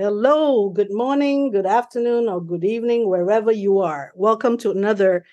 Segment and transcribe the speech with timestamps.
[0.00, 4.12] Hello, good morning, good afternoon, or good evening, wherever you are.
[4.14, 5.24] Welcome to another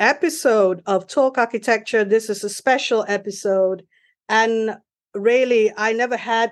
[0.00, 2.04] episode of Talk Architecture.
[2.04, 3.84] This is a special episode.
[4.28, 4.76] And
[5.14, 6.50] really, I never had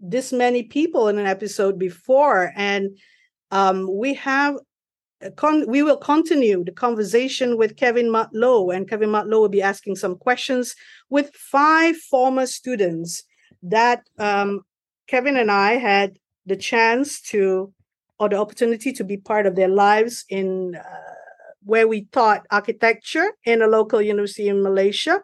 [0.00, 2.52] this many people in an episode before.
[2.56, 2.98] And
[3.52, 4.56] um, we have
[5.36, 9.94] Con- we will continue the conversation with Kevin Matlow, and Kevin Matlow will be asking
[9.94, 10.74] some questions
[11.10, 13.22] with five former students
[13.62, 14.62] that um,
[15.06, 16.18] Kevin and I had
[16.48, 17.72] the chance to
[18.18, 21.14] or the opportunity to be part of their lives in uh,
[21.62, 25.22] where we taught architecture in a local university in Malaysia.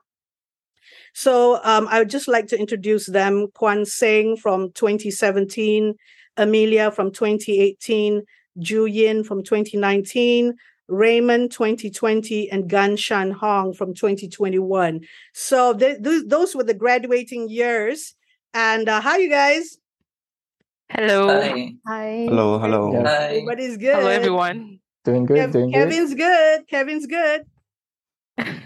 [1.12, 5.94] So um, I would just like to introduce them: Kwan Seng from 2017,
[6.36, 8.22] Amelia from 2018,
[8.58, 10.54] Ju Yin from 2019,
[10.88, 15.00] Raymond 2020, and Gan Shan Hong from 2021.
[15.32, 18.14] So th- th- those were the graduating years.
[18.52, 19.78] And uh, hi, you guys.
[20.90, 21.28] Hello.
[21.28, 21.74] Hi.
[21.86, 22.26] Hi.
[22.28, 22.92] Hello, hello.
[22.92, 23.08] Yeah.
[23.08, 23.24] Hi.
[23.26, 23.94] Everybody's good.
[23.96, 24.78] Hello, everyone.
[25.04, 25.78] Doing good, Kev- doing good.
[25.90, 26.68] Kevin's good.
[26.68, 27.42] Kevin's good.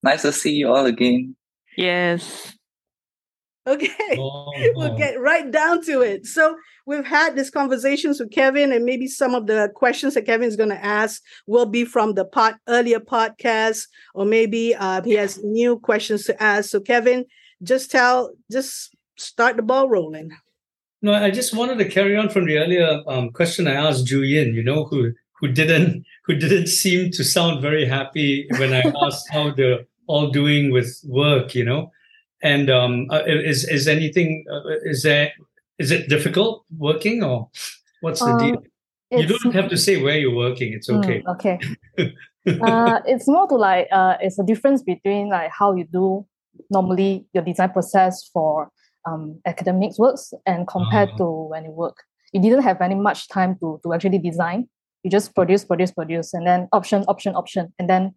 [0.00, 1.34] Nice to see you all again.
[1.76, 2.54] Yes.
[3.66, 3.88] Okay.
[4.18, 6.24] Oh, we'll get right down to it.
[6.24, 10.54] So we've had these conversations with Kevin, and maybe some of the questions that Kevin's
[10.56, 15.42] going to ask will be from the pod, earlier podcast, or maybe uh, he has
[15.42, 16.70] new questions to ask.
[16.70, 17.24] So Kevin,
[17.62, 20.30] just tell, just start the ball rolling.
[21.00, 24.54] No, I just wanted to carry on from the earlier um, question I asked Julian.
[24.54, 29.30] You know, who who didn't who didn't seem to sound very happy when I asked
[29.30, 31.54] how they're all doing with work.
[31.54, 31.92] You know,
[32.42, 35.32] and um, uh, is is anything uh, is there
[35.78, 37.48] is it difficult working or
[38.00, 38.62] what's the Um, deal?
[39.10, 40.72] You don't have to say where you're working.
[40.74, 41.22] It's Mm, okay.
[41.28, 41.58] okay.
[42.60, 46.26] uh, it's more to like uh, it's a difference between like how you do
[46.70, 48.70] normally your design process for
[49.06, 51.16] um, academics works and compared Ah.
[51.18, 51.96] to when you work.
[52.32, 54.68] You didn't have any much time to to actually design.
[55.02, 58.14] You just produce, produce, produce, and then option, option, option, and then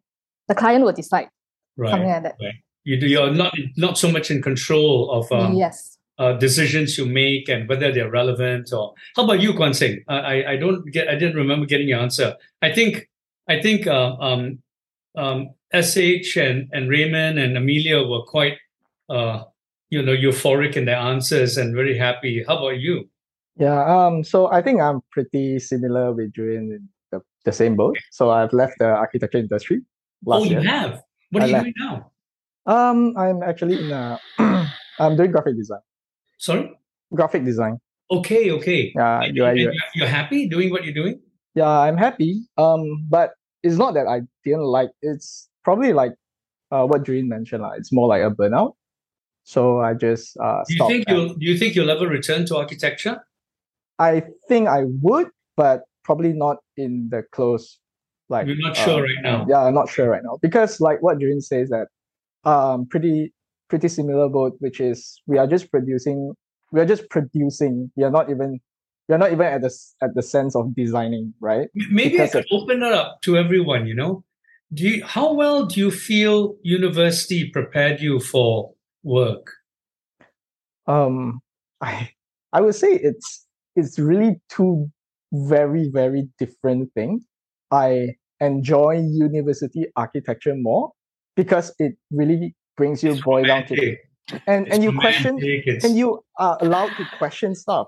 [0.47, 1.29] the client will decide
[1.77, 2.35] right, something like that.
[2.83, 3.07] You do.
[3.07, 5.97] You're not not so much in control of um, yes.
[6.17, 10.03] uh, decisions you make and whether they're relevant or how about you Kwan Seng?
[10.07, 12.35] I, I I don't get I didn't remember getting your answer.
[12.61, 13.07] I think
[13.47, 14.59] I think uh, um,
[15.15, 18.57] um, SH and, and Raymond and Amelia were quite
[19.09, 19.43] uh,
[19.91, 22.43] you know euphoric in their answers and very happy.
[22.47, 23.07] How about you?
[23.57, 27.97] Yeah, um, so I think I'm pretty similar with Julian in the, the same boat.
[28.11, 29.81] So I've left the architecture industry
[30.25, 30.63] last oh, you year.
[30.63, 31.01] have.
[31.31, 31.63] What I are you left.
[31.65, 32.11] doing now?
[32.65, 34.19] Um, I'm actually in a
[34.99, 35.79] I'm doing graphic design.
[36.37, 36.71] Sorry.
[37.13, 37.77] Graphic design.
[38.09, 38.91] Okay, okay.
[38.95, 41.19] Yeah, And- UI, and you're- you're happy doing what you're doing?
[41.53, 42.47] Yeah, I'm happy.
[42.57, 43.31] Um, but
[43.61, 44.89] it's not that I didn't like.
[45.01, 46.13] It's probably like
[46.71, 47.61] uh what Julian mentioned.
[47.63, 48.73] Like, it's more like a burnout.
[49.43, 52.45] So I just uh Do you think and- you'll do you think you'll ever return
[52.47, 53.19] to architecture?
[53.99, 57.77] I think I would, but probably not in the close.
[58.29, 59.45] Like You're not uh, sure right now.
[59.47, 61.87] Yeah, I'm not sure right now because like what Julian says that
[62.43, 63.33] um pretty
[63.69, 66.33] pretty similar boat, which is we are just producing
[66.71, 67.91] we are just producing.
[67.95, 68.59] We are not even
[69.07, 71.67] we are not even at the at the sense of designing, right?
[71.73, 73.85] Maybe Because I could open it up to everyone.
[73.87, 74.23] You know,
[74.73, 78.71] do you, how well do you feel university prepared you for
[79.03, 79.47] work?
[80.87, 81.41] Um
[81.81, 82.09] I
[82.53, 84.91] I would say it's it's really two
[85.33, 87.23] very, very different things.
[87.71, 90.91] I enjoy university architecture more
[91.37, 93.99] because it really brings you It's boil down to romantic.
[94.47, 97.87] and It's and you question romantic, it's- and you are allowed to question stuff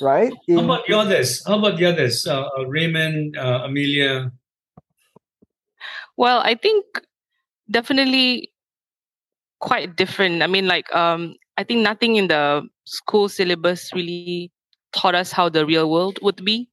[0.00, 1.46] right How about the others?
[1.46, 2.26] How about the others?
[2.26, 4.30] Uh, uh, Raymond, uh, Amelia.
[6.16, 6.84] Well, I think
[7.70, 8.52] definitely
[9.60, 10.42] quite different.
[10.42, 14.50] I mean, like, um, I think nothing in the school syllabus really
[14.92, 16.68] taught us how the real world would be.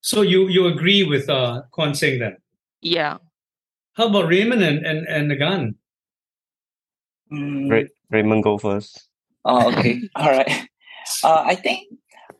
[0.00, 2.36] So you you agree with uh, Kwan Seng then?
[2.80, 3.18] Yeah.
[3.94, 5.74] How about Raymond and and and Nagan?
[7.32, 9.08] Mm, Ray- Raymond go first.
[9.44, 10.00] Oh, okay.
[10.16, 10.68] All right.
[11.22, 11.88] Uh, I think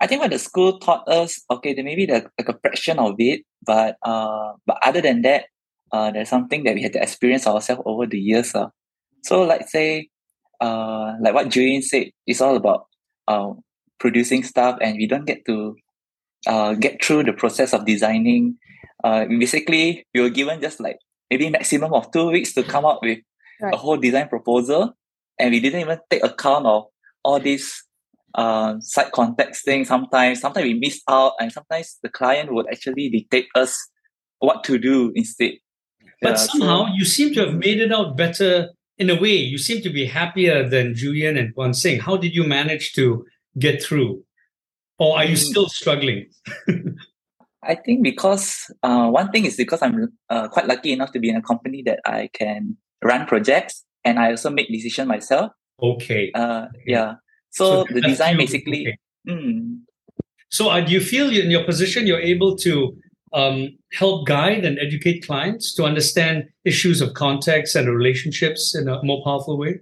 [0.01, 2.99] I think what the school taught us, okay, there may be the, like a fraction
[2.99, 5.47] of it, but uh, but other than that,
[5.93, 8.55] uh, there's something that we had to experience ourselves over the years.
[8.55, 8.69] Uh.
[9.23, 10.09] So, like say,
[10.61, 12.87] uh, like what Julian said, it's all about
[13.29, 13.53] uh,
[13.99, 15.77] producing stuff, and we don't get to
[16.47, 18.57] uh, get through the process of designing.
[19.05, 20.99] Uh, basically, we were given just like
[21.31, 23.19] maybe maximum of two weeks to come up with
[23.73, 24.93] a whole design proposal,
[25.39, 26.85] and we didn't even take account of
[27.25, 27.85] all these
[28.35, 29.89] uh, side context things.
[29.89, 33.77] Sometimes, sometimes we miss out, and sometimes the client would actually dictate us
[34.39, 35.53] what to do instead.
[36.23, 38.69] But Yeah, so- somehow you seem to have made it out better
[39.01, 39.35] in a way.
[39.35, 41.99] You seem to be happier than Julian and Kwan Seng.
[41.99, 43.27] How did you manage to
[43.59, 44.23] get through?
[45.01, 46.27] or are you still struggling?
[47.63, 51.31] I think because uh, one thing is because I'm uh, quite lucky enough to be
[51.31, 55.53] in a company that I can run projects and I also make decision myself.
[55.83, 56.31] Okay.
[56.35, 57.15] Uh, yeah.
[57.51, 58.89] So, so the design basically.
[58.89, 58.99] Okay.
[59.29, 59.81] Mm.
[60.51, 62.97] So uh, do you feel in your position you're able to
[63.33, 69.03] um, help guide and educate clients to understand issues of context and relationships in a
[69.03, 69.81] more powerful way?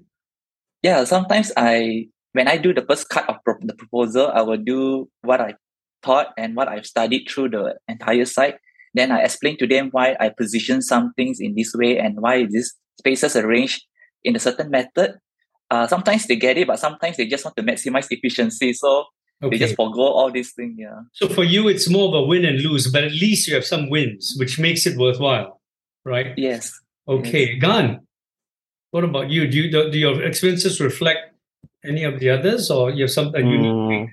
[0.83, 4.59] Yeah, sometimes I when I do the first cut of pro- the proposal, I will
[4.59, 5.55] do what I
[6.03, 8.57] thought and what I've studied through the entire site.
[8.95, 12.47] Then I explain to them why I position some things in this way and why
[12.49, 13.85] this spaces arranged
[14.25, 15.19] in a certain method.
[15.71, 18.73] Uh, sometimes they get it, but sometimes they just want to maximize efficiency.
[18.73, 19.05] So
[19.43, 19.57] okay.
[19.57, 20.77] they just forego all these things.
[20.79, 21.01] Yeah.
[21.13, 23.65] So for you, it's more of a win and lose, but at least you have
[23.65, 25.61] some wins, which makes it worthwhile,
[26.05, 26.33] right?
[26.37, 26.73] Yes.
[27.07, 27.61] Okay, yes.
[27.61, 28.01] Gan.
[28.91, 29.47] What about you?
[29.47, 31.35] Do you do, do your experiences reflect
[31.85, 34.09] any of the others, or you have something mm,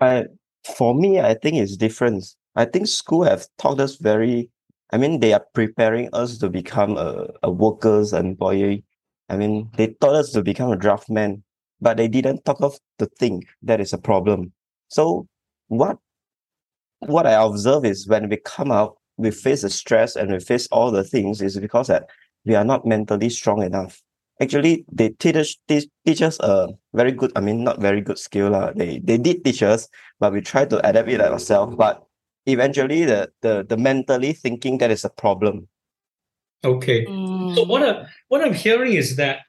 [0.00, 0.24] I,
[0.64, 2.24] for me, I think it's different.
[2.56, 4.50] I think school have taught us very.
[4.92, 8.84] I mean, they are preparing us to become a, a workers employee.
[9.28, 11.42] I mean, they taught us to become a draftman,
[11.80, 14.52] but they didn't talk of the thing that is a problem.
[14.88, 15.26] So
[15.68, 15.98] what
[17.00, 20.66] what I observe is when we come out, we face the stress and we face
[20.68, 22.08] all the things is because that
[22.44, 24.02] we are not mentally strong enough
[24.40, 28.18] actually they teach us teach, teach us a very good i mean not very good
[28.18, 28.72] skill lah.
[28.72, 29.88] they they did teach us
[30.18, 32.02] but we try to adapt it ourselves but
[32.46, 35.68] eventually the the the mentally thinking that is a problem
[36.64, 37.54] okay mm.
[37.54, 39.40] so what I, what i'm hearing is that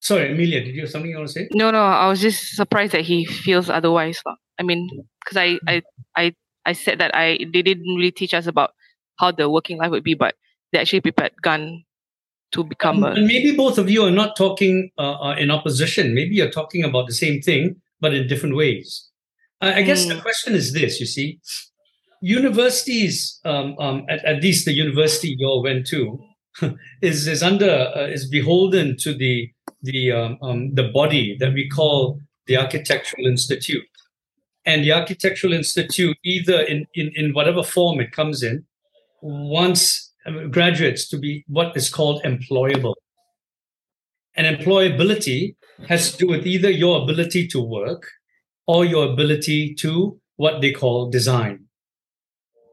[0.00, 2.54] sorry amelia did you have something you want to say no no i was just
[2.54, 4.22] surprised that he feels otherwise
[4.58, 4.88] i mean
[5.20, 5.82] because I, I
[6.16, 6.34] i
[6.64, 8.70] i said that i they didn't really teach us about
[9.18, 10.34] how the working life would be but
[10.72, 11.84] they actually prepared Gan
[12.52, 13.08] to become a.
[13.08, 16.14] And maybe both of you are not talking uh, uh, in opposition.
[16.14, 19.08] Maybe you're talking about the same thing, but in different ways.
[19.60, 20.08] I, I guess mm.
[20.08, 20.20] the hmm.
[20.20, 21.40] question is this: you see,
[22.20, 26.18] universities, um, um, at, at, least the university you all went to,
[27.02, 29.50] is is under uh, is beholden to the
[29.82, 33.84] the um, um, the body that we call the Architectural Institute.
[34.64, 38.66] And the Architectural Institute, either in, in, in whatever form it comes in,
[39.22, 40.12] wants
[40.50, 42.94] graduates to be what is called employable.
[44.36, 45.56] And employability
[45.88, 48.10] has to do with either your ability to work
[48.66, 51.64] or your ability to what they call design,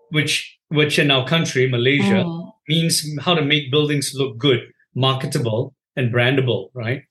[0.09, 2.51] which which in our country, Malaysia, mm.
[2.67, 4.61] means how to make buildings look good,
[4.95, 7.03] marketable, and brandable, right?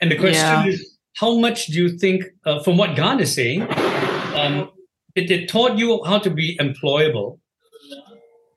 [0.00, 0.66] And the question yeah.
[0.66, 3.62] is, how much do you think, uh, from what Gan is saying,
[4.34, 4.70] um,
[5.14, 7.38] it, it taught you how to be employable,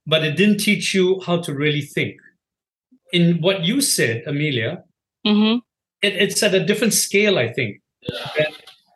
[0.06, 2.16] but it didn't teach you how to really think.
[3.14, 4.84] In what you said, Amelia,
[5.26, 5.60] mm-hmm.
[6.02, 7.82] it, it's at a different scale, I think.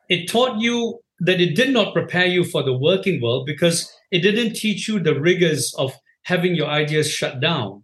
[0.09, 4.19] It taught you that it did not prepare you for the working world because it
[4.19, 5.93] didn't teach you the rigors of
[6.23, 7.82] having your ideas shut down.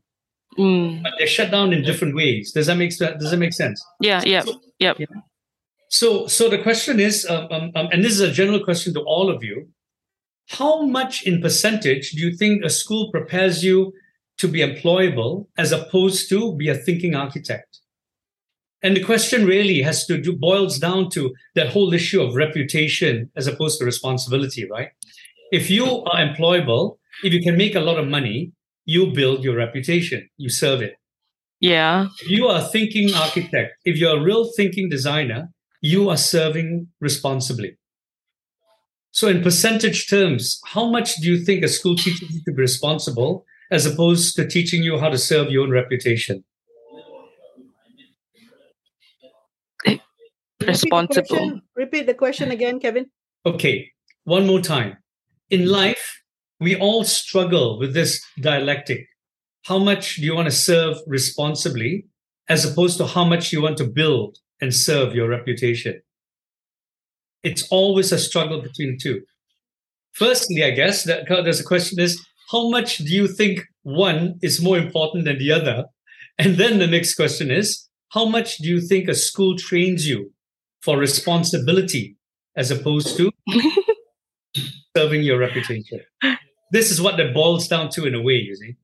[0.58, 1.04] Mm.
[1.04, 2.52] But they're shut down in different ways.
[2.52, 3.84] Does that make does that make sense?
[4.02, 4.94] Yeah, yeah, so, yeah.
[5.90, 9.02] So, so the question is, um, um, um, and this is a general question to
[9.02, 9.68] all of you:
[10.50, 13.94] how much in percentage do you think a school prepares you
[14.40, 17.80] to be employable as opposed to be a thinking architect?
[18.82, 23.30] And the question really has to do boils down to that whole issue of reputation
[23.36, 24.90] as opposed to responsibility, right?
[25.52, 28.54] If you are employable, if you can make a lot of money,
[28.90, 30.96] you build your reputation, you serve it.
[31.60, 32.08] Yeah.
[32.22, 35.50] If you are a thinking architect, if you're a real thinking designer,
[35.82, 37.78] you are serving responsibly.
[39.12, 42.62] So, in percentage terms, how much do you think a school teaches you to be
[42.62, 46.44] responsible as opposed to teaching you how to serve your own reputation?
[50.62, 51.28] Responsible.
[51.28, 53.06] Repeat the question, Repeat the question again, Kevin.
[53.46, 53.92] Okay,
[54.24, 54.98] one more time.
[55.50, 56.22] In life,
[56.60, 59.08] we all struggle with this dialectic.
[59.66, 62.06] How much do you want to serve responsibly
[62.48, 66.02] as opposed to how much you want to build and serve your reputation?
[67.44, 69.22] it's always a struggle between the two.
[70.14, 72.20] Firstly, I guess that there's a question is
[72.52, 75.86] how much do you think one is more important than the other?
[76.38, 80.32] And then the next question is how much do you think a school trains you
[80.82, 82.18] for responsibility
[82.56, 83.32] as opposed to
[84.98, 86.02] serving your reputation?
[86.72, 88.76] This is what that boils down to in a way, you see.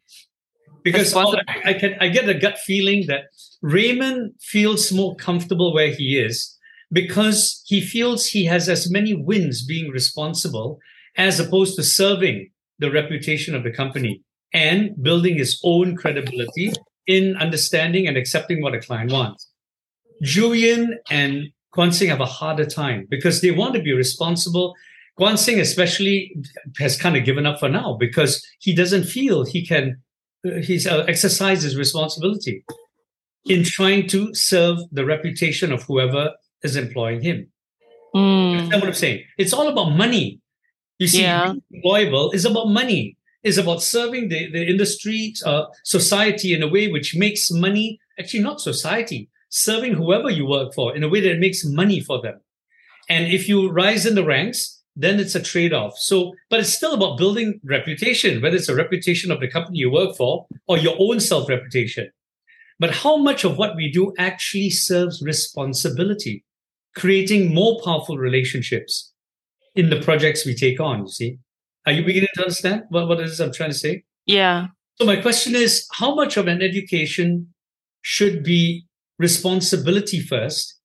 [0.84, 1.34] Because I,
[1.66, 3.26] I can I get a gut feeling that
[3.62, 6.56] Raymond feels more comfortable where he is
[6.92, 10.80] because he feels he has as many wins being responsible
[11.18, 14.22] as opposed to serving the reputation of the company
[14.54, 16.72] and building his own credibility
[17.08, 19.52] in understanding and accepting what a client wants.
[20.22, 24.74] Julian and Kwan Seng have a harder time because they want to be responsible
[25.18, 26.36] Kwan Seng especially
[26.78, 30.02] has kind of given up for now because he doesn't feel he can
[30.62, 32.64] he's uh, exercise his responsibility
[33.46, 36.32] in trying to serve the reputation of whoever
[36.64, 37.48] is employing him.
[38.16, 38.70] Mm.
[38.70, 39.24] That's what I'm saying.
[39.38, 40.40] It's all about money.
[41.00, 41.54] You see, Yeah.
[41.54, 43.18] being employable is about money.
[43.44, 48.00] Is about serving the, the industry, uh, society in a way which makes money.
[48.20, 49.30] Actually, not society.
[49.50, 52.42] Serving whoever you work for in a way that makes money for them.
[53.08, 55.98] And if you rise in the ranks, then it's a trade-off.
[55.98, 59.92] So, but it's still about building reputation, whether it's a reputation of the company you
[59.92, 62.10] work for or your own self-reputation.
[62.80, 66.44] But how much of what we do actually serves responsibility,
[66.96, 69.14] creating more powerful relationships
[69.76, 71.02] in the projects we take on?
[71.02, 71.38] You see,
[71.86, 74.04] are you beginning to understand what, what it is I'm trying to say?
[74.26, 74.68] Yeah.
[74.96, 77.54] So my question is, how much of an education
[78.02, 78.86] should be
[79.20, 80.80] responsibility first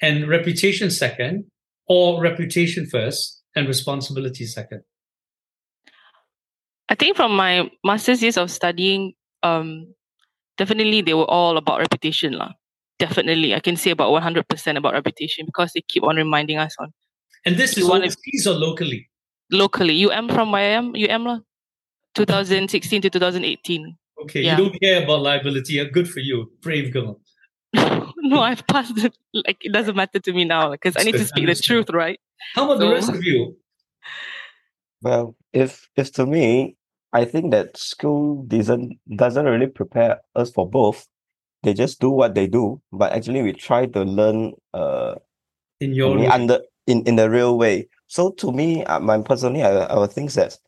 [0.00, 1.44] and reputation second,
[1.86, 4.82] or reputation first and responsibility second?
[6.88, 9.94] I think from my master's years of studying, um,
[10.58, 12.34] definitely they were all about reputation.
[12.34, 12.52] lah.
[12.98, 13.54] Definitely.
[13.54, 16.92] I can say about 100% about reputation because they keep on reminding us on
[17.46, 19.08] And this is wanna- overseas or locally?
[19.50, 19.94] locally.
[20.06, 20.94] UM from where I am?
[20.94, 21.38] UM lah.
[22.14, 23.96] 2016 to 2018.
[24.22, 24.56] Okay, Yeah.
[24.58, 25.82] you don't care about liability.
[25.90, 27.20] Good for you, brave girl.
[28.16, 29.16] no, I've passed it.
[29.32, 32.20] Like it doesn't matter to me now because I need to speak the truth, right?
[32.54, 33.56] How about the rest of you?
[35.02, 36.76] Well, if if to me,
[37.12, 41.06] I think that school doesn't doesn't really prepare us for both.
[41.62, 45.16] They just do what they do, but actually we try to learn uh
[45.80, 47.88] In your under in in the real way.
[48.06, 50.58] So to me, uh, my personally, I I would think that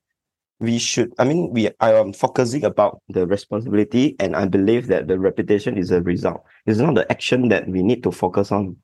[0.60, 1.12] we should.
[1.18, 5.76] I mean, we I am focusing about the responsibility, and I believe that the reputation
[5.76, 6.44] is a result.
[6.66, 8.76] It's not the action that we need to focus on.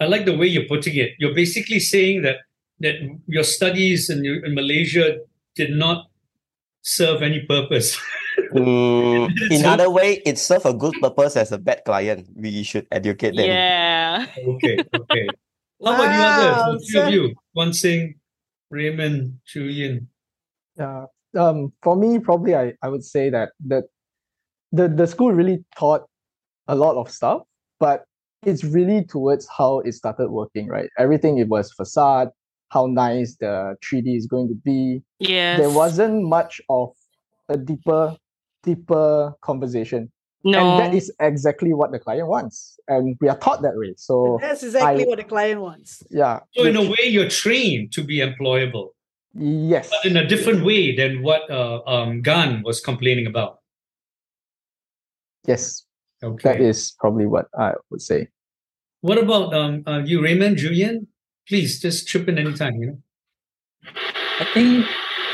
[0.00, 1.12] I like the way you're putting it.
[1.18, 2.38] You're basically saying that
[2.80, 5.20] that your studies in, in Malaysia
[5.54, 6.10] did not
[6.82, 7.96] serve any purpose.
[8.54, 12.26] Mm, in So- other way, it served a good purpose as a bad client.
[12.34, 13.46] We should educate them.
[13.46, 14.26] Yeah.
[14.38, 15.26] okay, okay.
[15.84, 16.82] How about you Wow, others?
[16.82, 18.14] The three of you, Kwan Seng,
[18.70, 20.06] Raymond, Ju Yin.
[20.78, 21.06] Yeah.
[21.36, 23.84] Um, for me, probably I, I would say that that
[24.72, 26.02] the, the school really taught
[26.68, 27.42] a lot of stuff,
[27.80, 28.04] but
[28.44, 30.88] it's really towards how it started working, right?
[30.98, 32.28] Everything it was facade,
[32.70, 35.02] how nice the 3D is going to be.
[35.18, 35.56] Yeah.
[35.56, 36.90] There wasn't much of
[37.48, 38.16] a deeper,
[38.62, 40.10] deeper conversation.
[40.44, 40.58] no.
[40.58, 42.78] And that is exactly what the client wants.
[42.88, 43.94] And we are taught that way.
[43.96, 46.02] So That's exactly I- what the client wants.
[46.10, 46.40] yeah.
[46.56, 48.88] So in a way, you're trained to be employable,
[49.34, 49.90] yes.
[49.90, 53.58] but in a different way than what uh, um, Gan was complaining about.
[55.46, 55.84] Yes.
[56.22, 56.52] Okay.
[56.52, 58.28] That is probably what I would say.
[59.02, 61.06] What about um, uh, you, Raymond, Julian?
[61.46, 62.74] Please just chip in anytime.
[62.80, 62.98] You know.
[64.40, 64.86] I think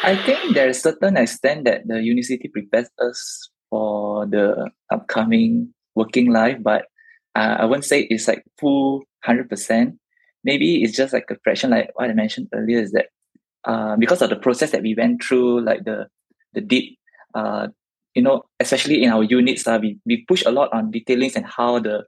[0.02, 6.33] I think there's a certain extent that the university prepares us for the upcoming working
[6.33, 6.87] life, but
[7.37, 9.97] uh, I wouldn't say it's like full hundred percent.
[10.42, 13.07] Maybe it's just like a fraction, like what I mentioned earlier, is that
[13.64, 16.06] uh, because of the process that we went through, like the
[16.54, 16.98] the deep,
[17.34, 17.68] uh,
[18.14, 21.46] you know, especially in our units, uh, we we push a lot on detailings and
[21.46, 22.04] how the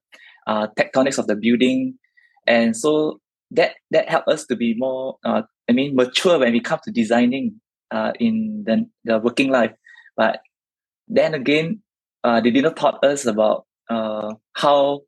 [0.47, 1.95] uh, tectonics of the building,
[2.47, 6.61] and so that that helped us to be more uh, I mean, mature when we
[6.61, 9.73] come to designing uh, in the, the working life.
[10.17, 10.41] But
[11.09, 11.83] then again,
[12.25, 15.01] uh, they did not taught us about uh, how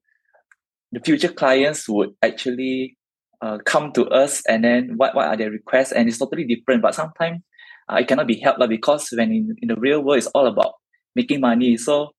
[0.93, 2.97] the future clients would actually
[3.41, 5.93] uh, come to us and then what, what are their requests.
[5.93, 6.83] And it's totally different.
[6.83, 7.41] But sometimes
[7.91, 10.47] uh, it cannot be helped lah, because when in, in the real world, it's all
[10.47, 10.75] about
[11.15, 11.77] making money.
[11.77, 12.11] So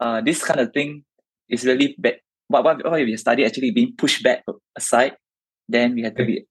[0.00, 1.04] uh, this kind of thing
[1.48, 2.16] is really bad.
[2.48, 4.44] What, what, what we study actually being pushed back
[4.76, 5.16] aside,
[5.68, 6.46] then we have to be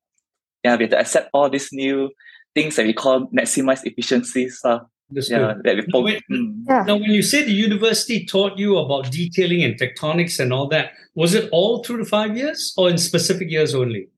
[0.64, 2.10] yeah, we have to accept all these new
[2.56, 4.60] things that we call maximize efficiencies.
[4.66, 4.80] Uh,
[5.12, 5.40] Understood.
[5.40, 6.64] yeah, that we Now, when.
[6.68, 6.84] Yeah.
[6.88, 10.94] now, when you say the university taught you about detailing and tectonics and all that,
[11.14, 14.10] was it all through the five years or in specific years only?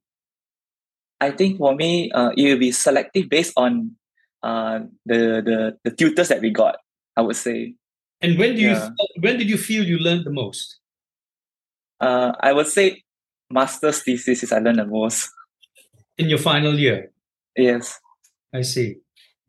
[1.20, 3.96] I think for me, uh, it will be selective based on
[4.44, 6.78] uh, the, the the tutors that we got.
[7.18, 7.74] I would say.
[8.22, 8.90] And when do you Yeah.
[9.20, 10.80] when did you feel you learned the most?
[12.00, 13.04] Uh, I would say
[13.52, 15.30] master's thesis is I learned the most.
[16.18, 17.12] In your final year.
[17.56, 18.00] Yes.
[18.54, 18.98] I see.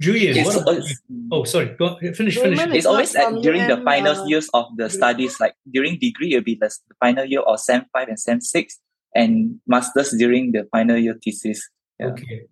[0.00, 0.83] Julian, It's, what about
[1.33, 1.75] Oh, sorry.
[1.76, 2.17] Go finish.
[2.17, 2.38] Finish.
[2.38, 5.40] Raymond, it's always at, during the final uh, years of the studies.
[5.40, 8.78] Like during degree, it'll be the, the final year or SEM five and SEM six,
[9.14, 11.69] and masters during the final year thesis.
[11.99, 12.07] Yeah.
[12.07, 12.43] Okay.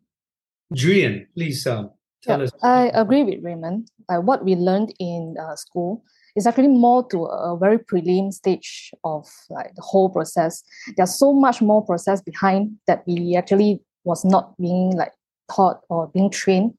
[0.74, 1.90] Julian, please um,
[2.22, 2.50] tell Yeah, us.
[2.64, 3.90] I agree with Raymond.
[4.08, 6.02] Uh, what we learned in uh, school
[6.34, 10.64] is actually more to a very prelim stage of like the whole process.
[10.96, 15.12] There's so much more process behind that we actually was not being like
[15.48, 16.74] taught or being trained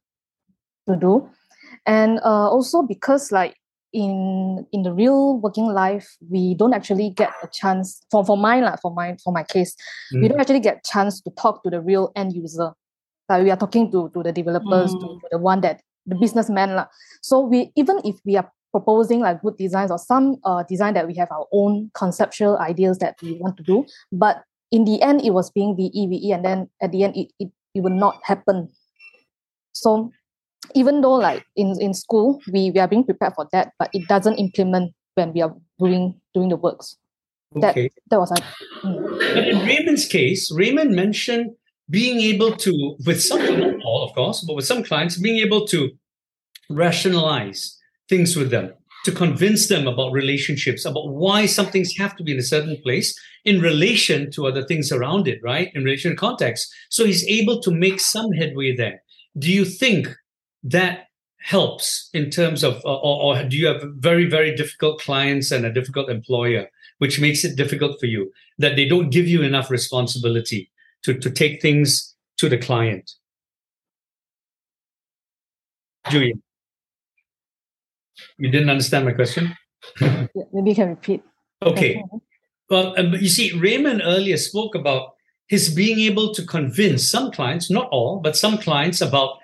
[0.87, 1.29] to do
[1.85, 3.55] and uh, also because like
[3.93, 8.63] in in the real working life we don't actually get a chance for for mine
[8.63, 9.75] like for my for my case
[10.13, 10.21] mm.
[10.21, 12.71] we don't actually get chance to talk to the real end user
[13.29, 14.99] like we are talking to to the developers mm.
[14.99, 16.85] to, to, the one that the businessman la.
[17.21, 21.07] so we even if we are proposing like good designs or some uh, design that
[21.07, 25.21] we have our own conceptual ideas that we want to do but in the end
[25.23, 28.19] it was being VE VE and then at the end it, it, it would not
[28.23, 28.67] happen
[29.71, 30.11] so
[30.75, 34.07] even though like in, in school we, we are being prepared for that but it
[34.07, 36.97] doesn't implement when we are doing doing the works
[37.55, 37.83] okay.
[37.83, 38.43] that that was like
[38.83, 39.35] mm.
[39.35, 41.51] but in raymond's case raymond mentioned
[41.89, 45.65] being able to with some not all of course but with some clients being able
[45.65, 45.89] to
[46.69, 47.77] rationalize
[48.09, 48.73] things with them
[49.05, 52.77] to convince them about relationships about why some things have to be in a certain
[52.83, 57.25] place in relation to other things around it right in relation to context so he's
[57.27, 59.01] able to make some headway there
[59.39, 60.09] do you think
[60.63, 61.07] that
[61.39, 65.71] helps in terms of or, or, do you have very very difficult clients and a
[65.71, 70.71] difficult employer which makes it difficult for you that they don't give you enough responsibility
[71.03, 73.11] to, to take things to the client?
[76.09, 76.41] Julian
[78.37, 79.55] you didn't understand my question?
[80.01, 81.21] Maybe you can repeat.
[81.61, 82.03] Okay.
[82.69, 85.13] Well um, you see raymond earlier spoke about
[85.47, 89.37] his being able to convince some clients not all but some clients about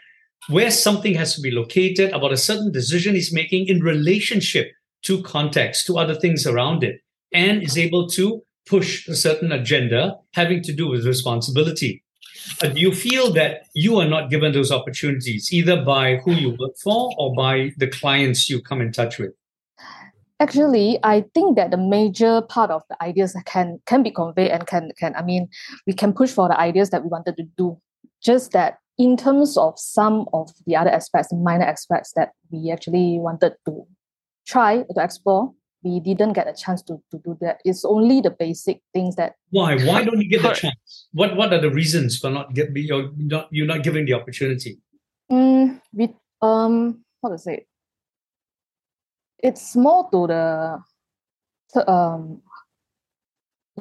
[0.49, 4.71] where something has to be located, about a certain decision he's making in relationship
[5.03, 7.01] to context, to other things around it,
[7.33, 12.03] and is able to push a certain agenda having to do with responsibility.
[12.61, 16.49] Uh, do you feel that you are not given those opportunities either by who you
[16.51, 19.31] work for or by the clients you come in touch with?
[20.39, 24.67] Actually, I think that the major part of the ideas can can be conveyed and
[24.67, 25.47] can can I mean
[25.87, 27.77] we can push for the ideas that we wanted to do.
[28.21, 33.19] Just that in terms of some of the other aspects, minor aspects that we actually
[33.19, 33.85] wanted to
[34.45, 35.51] try to explore,
[35.83, 37.59] we didn't get a chance to, to do that.
[37.65, 39.33] It's only the basic things that.
[39.49, 39.75] Why?
[39.83, 41.07] Why don't you get the chance?
[41.11, 44.79] What What are the reasons for not get you're not you're not giving the opportunity?
[45.31, 46.09] Mm, we
[46.41, 47.65] um how to say?
[49.39, 52.41] It's more to the um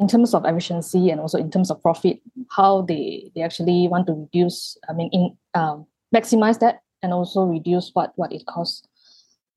[0.00, 4.06] in terms of efficiency and also in terms of profit, how they, they actually want
[4.06, 8.86] to reduce, I mean, in um, maximize that and also reduce what, what it costs.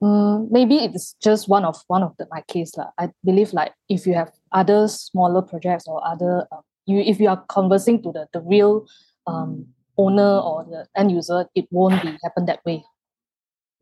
[0.01, 2.75] Um, maybe it's just one of one of the, my case.
[2.75, 2.89] La.
[2.97, 7.29] I believe like if you have other smaller projects or other, uh, you if you
[7.29, 8.85] are conversing to the, the real
[9.25, 9.65] um,
[9.97, 12.83] owner or the end user, it won't be happen that way.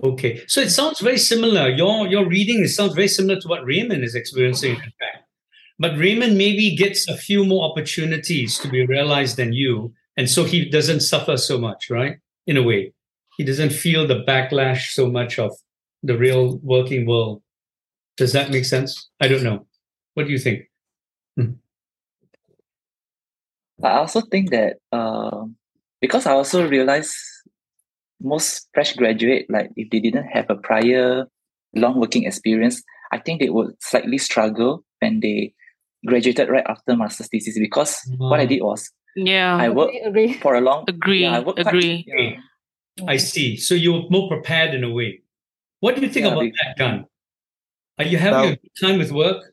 [0.03, 1.69] Okay, so it sounds very similar.
[1.69, 4.71] Your your reading it sounds very similar to what Raymond is experiencing.
[4.71, 5.22] In fact,
[5.79, 9.93] but Raymond maybe gets a few more opportunities to be realized than you.
[10.15, 12.17] And so he doesn't suffer so much, right?
[12.45, 12.93] In a way,
[13.37, 15.51] he doesn't feel the backlash so much of
[16.03, 17.41] the real working world.
[18.17, 19.09] Does that make sense?
[19.19, 19.65] I don't know.
[20.13, 20.69] What do you think?
[21.35, 21.53] Hmm.
[23.83, 25.45] I also think that uh,
[25.99, 27.15] because I also realize
[28.21, 31.25] most fresh graduate, like if they didn't have a prior
[31.75, 35.53] long working experience, I think they would slightly struggle when they
[36.05, 40.33] graduated right after master's thesis because what I did was yeah I worked agree.
[40.33, 42.39] for a long agree yeah, I worked agree quite,
[42.97, 43.05] yeah.
[43.07, 45.21] I see so you're more prepared in a way
[45.79, 47.05] what do you think yeah, about that Gan?
[47.99, 49.43] Are you having well, a good time with work?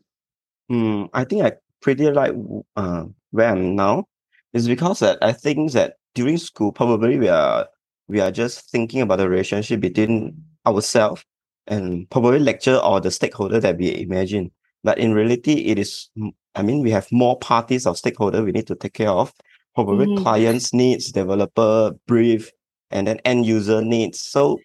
[0.71, 2.33] Mm, I think I pretty like
[2.77, 4.07] uh, where I'm now
[4.53, 7.67] is because that I think that during school probably we are
[8.09, 11.25] we are just thinking about the relationship between ourselves
[11.67, 14.51] and probably lecture or the stakeholder that we imagine.
[14.83, 16.11] But in reality, it is
[16.55, 19.33] I mean, we have more parties of stakeholder we need to take care of.
[19.75, 20.23] Probably mm.
[20.23, 22.51] clients needs, developer brief,
[22.91, 24.19] and then end user needs.
[24.19, 24.59] So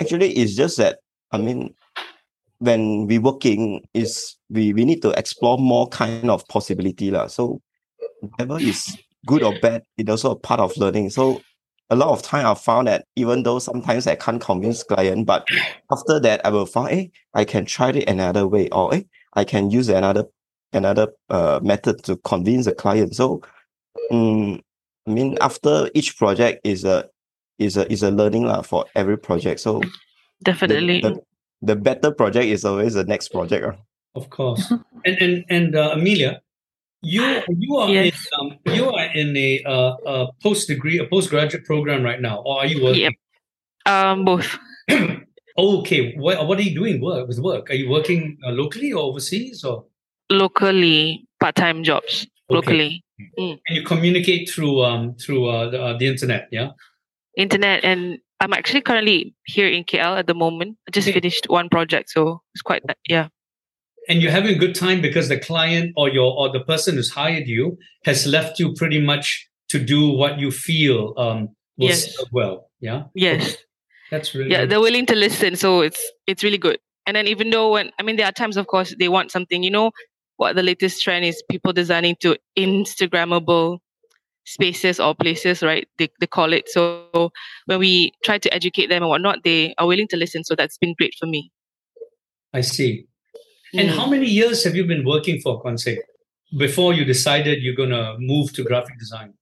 [0.00, 0.98] actually, it's just that
[1.32, 1.74] I mean,
[2.58, 7.26] when we working is we we need to explore more kind of possibility lah.
[7.26, 7.60] So
[8.20, 11.10] whatever is good or bad, it's also a part of learning.
[11.10, 11.40] So
[11.88, 15.46] a lot of time I found that even though sometimes I can't convince client, but
[15.90, 19.44] after that I will find, hey, I can try it another way, or hey, I
[19.44, 20.24] can use another
[20.72, 23.14] another uh, method to convince the client.
[23.14, 23.42] So,
[24.10, 24.60] um,
[25.06, 27.08] I mean, after each project is a
[27.58, 29.60] is a is a learning lah for every project.
[29.60, 29.82] So
[30.42, 31.20] definitely, the, the,
[31.62, 33.64] the better project is always the next project.
[33.64, 33.76] Uh.
[34.14, 34.72] Of course,
[35.04, 36.42] and and and uh, Amelia,
[37.02, 38.26] you you are yes.
[38.32, 42.42] in um, you are in a, uh, a post degree a postgraduate program right now,
[42.44, 43.02] or are you working?
[43.02, 43.14] Yep.
[43.86, 44.58] Um, both.
[45.58, 47.70] okay, what what are you doing work with work?
[47.70, 49.84] Are you working uh, locally or overseas or?
[50.30, 52.54] Locally part-time jobs okay.
[52.54, 53.04] locally
[53.38, 53.58] mm.
[53.66, 56.70] and you communicate through um through uh, the, uh, the internet yeah
[57.36, 60.76] internet, and I'm actually currently here in KL at the moment.
[60.88, 63.28] I just finished one project, so it's quite yeah.
[64.08, 67.10] And you're having a good time because the client or your or the person who's
[67.10, 72.16] hired you has left you pretty much to do what you feel um, will Yes.
[72.16, 72.70] serve well.
[72.80, 73.04] Yeah.
[73.14, 73.56] Yes.
[74.10, 77.50] That's really yeah they're willing to listen so it's it's really good and then even
[77.50, 79.92] though when i mean there are times of course they want something you know
[80.40, 83.78] what the latest trend is people designing to instagrammable
[84.46, 87.30] spaces or places right they, they call it so
[87.66, 90.78] when we try to educate them and whatnot they are willing to listen so that's
[90.78, 91.50] been great for me
[92.52, 93.06] I see.
[93.78, 93.96] And Mm.
[93.96, 95.98] how many years have you been working for Conseil
[96.58, 99.34] before you decided you're going to move to graphic design?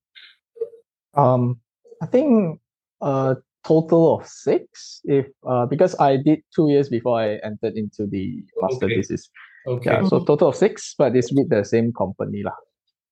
[1.15, 1.61] Um,
[2.03, 2.61] I think
[3.01, 5.01] a total of six.
[5.05, 8.97] If uh, because I did two years before I entered into the master Okay.
[8.97, 9.31] thesis.
[9.69, 9.91] Okay.
[9.91, 12.57] Yeah, so total of six, but it's with the same company lah.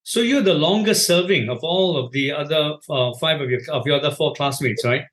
[0.08, 3.84] So you're the longest serving of all of the other uh, five of your of
[3.86, 5.04] your other four classmates, right?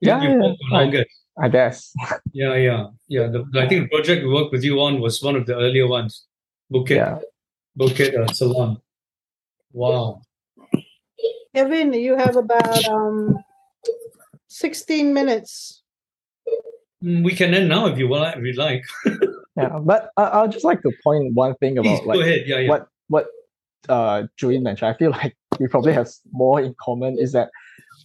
[0.00, 1.10] You- Yeah, you've yeah, worked I- longest.
[1.38, 1.92] I guess.
[2.34, 3.26] Yeah, yeah, yeah.
[3.30, 5.86] The, I think the project we worked with you on was one of the earlier
[5.86, 6.26] ones.
[6.72, 7.18] Bukit, Yeah.
[7.78, 8.82] Bukit uh, Salon.
[9.70, 10.22] Wow.
[11.54, 13.38] Kevin, you have about um
[14.48, 15.82] 16 minutes.
[17.04, 18.82] Mm, We can end now if you will, if you'd like.
[19.58, 22.42] Yeah, but I, I'll just like to point one thing Please about go like ahead.
[22.46, 22.68] Yeah, yeah.
[22.68, 23.26] what what
[23.88, 24.88] uh Julian mentioned.
[24.94, 27.50] I feel like we probably have more in common is that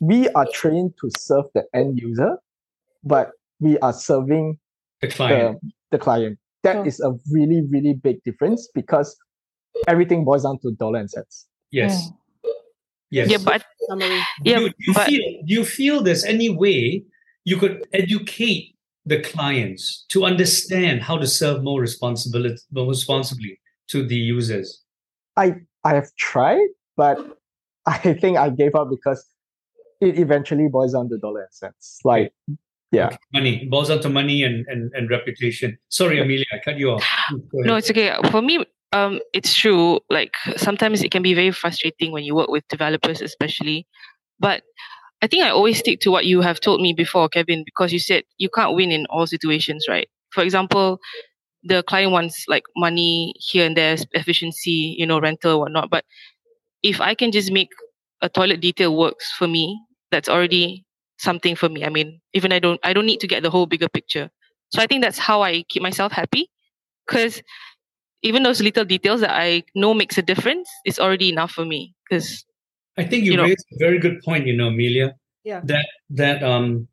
[0.02, 2.38] we are trained to serve the end user,
[3.04, 4.58] but we are serving
[5.02, 5.60] The client.
[5.62, 6.40] the, the client.
[6.64, 6.88] That Sure.
[6.88, 9.16] is a really, really big difference because
[9.88, 11.48] everything boils down to dollar and cents.
[11.72, 12.10] yes.
[13.12, 13.30] Yes.
[13.30, 13.62] yeah but
[14.44, 17.04] yeah do, do you but feel do you feel there's any way
[17.46, 18.73] you could educate
[19.06, 24.82] the clients to understand how to serve more responsibility more responsibly to the users?
[25.38, 27.18] I I have tried, but
[27.86, 29.26] I think I gave up because
[30.02, 32.00] it eventually boils down to dollar and cents.
[32.04, 32.34] Like
[32.92, 33.08] yeah.
[33.08, 33.64] Okay, Money.
[33.64, 35.80] It boils down to money and, and, and reputation.
[35.90, 37.04] Sorry, Amelia, I cut you off.
[37.54, 38.64] No it's okay for me
[38.94, 43.22] um it's true like sometimes it can be very frustrating when you work with developers
[43.22, 43.86] especially
[44.40, 44.62] but
[45.24, 48.00] i think i always stick to what you have told me before kevin because you
[48.00, 51.00] said you can't win in all situations right for example
[51.64, 56.06] the client wants like money here and there efficiency you know rental whatnot but
[56.84, 57.70] if i can just make
[58.22, 59.80] a toilet detail works for me
[60.12, 60.86] that's already
[61.20, 63.68] something for me i mean even i don't i don't need to get the whole
[63.68, 64.30] bigger picture
[64.72, 66.50] so i think that's how i keep myself happy
[67.08, 67.42] because
[68.24, 71.94] even those little details that I know makes a difference is already enough for me.
[72.10, 72.46] Because
[72.98, 75.16] I think you, you know- raised a very good point, you know, Amelia.
[75.44, 75.62] Yeah.
[75.66, 76.88] That that um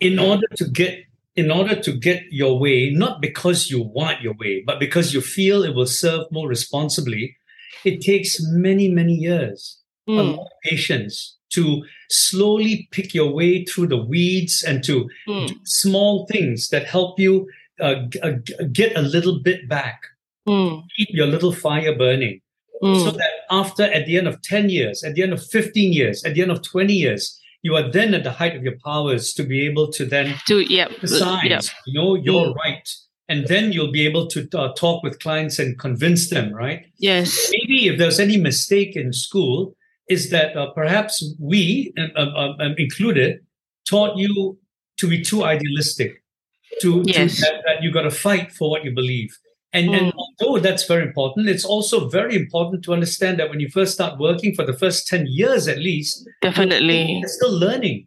[0.00, 1.04] in order to get
[1.36, 5.20] in order to get your way, not because you want your way, but because you
[5.20, 7.36] feel it will serve more responsibly,
[7.84, 13.64] it takes many, many years, a mm, lot of patience to slowly pick your way
[13.64, 17.48] through the weeds and to mm, do small things that help you
[17.80, 20.02] uh, g- uh, g- get a little bit back,
[20.48, 22.40] mm, keep your little fire burning
[22.84, 25.92] so mm, that after at the end of 10 years at the end of 15
[25.92, 28.76] years at the end of 20 years you are then at the height of your
[28.84, 32.54] powers to be able to then to yeah, decide yeah, you know you're Mm.
[32.56, 32.88] right.
[33.26, 36.84] And then you'll be able to uh, talk with clients and convince them right?
[36.98, 39.74] Yes, maybe if there's any mistake in school
[40.10, 43.40] is that uh, perhaps we um, included
[43.88, 44.58] taught you
[44.98, 46.22] to be too idealistic
[46.82, 49.30] to, to that, that you got to fight for what you believe.
[49.72, 50.46] And, and Mm.
[50.46, 54.18] although that's very important it's also very important to understand that when you first start
[54.18, 57.12] working for the first 10 years at least definitely.
[57.20, 58.06] you're still learning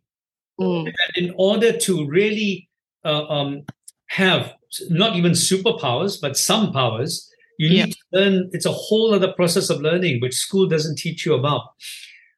[0.60, 2.68] Mm, and in order to really
[3.06, 3.62] uh, um,
[4.08, 4.54] have
[4.90, 7.86] not even superpowers but some powers you need Yeah.
[7.86, 11.62] to learn it's a whole other process of learning which school doesn't teach you about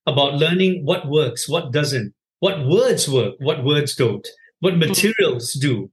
[0.06, 4.28] about learning what works what doesn't what words work what words don't
[4.60, 5.90] what materials do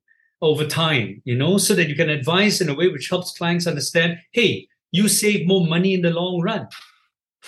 [0.46, 3.66] over time you know so that you can advise in a way which helps clients
[3.66, 6.66] understand hey you save more money in the long run